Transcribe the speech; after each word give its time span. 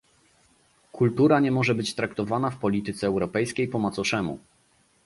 Kultura 0.91 1.39
nie 1.39 1.51
może 1.51 1.75
być 1.75 1.95
traktowana 1.95 2.49
w 2.49 2.59
polityce 2.59 3.07
europejskiej 3.07 3.67
po 3.67 3.79
macoszemu 3.79 4.39